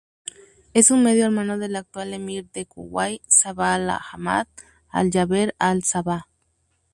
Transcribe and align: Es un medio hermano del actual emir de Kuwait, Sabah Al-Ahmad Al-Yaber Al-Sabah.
Es 0.73 0.89
un 0.89 1.03
medio 1.03 1.25
hermano 1.25 1.59
del 1.59 1.75
actual 1.75 2.11
emir 2.15 2.49
de 2.49 2.65
Kuwait, 2.65 3.21
Sabah 3.29 3.75
Al-Ahmad 3.75 4.47
Al-Yaber 4.89 5.53
Al-Sabah. 5.59 6.25